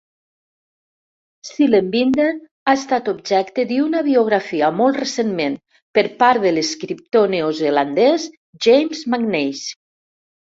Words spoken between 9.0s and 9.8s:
McNeish.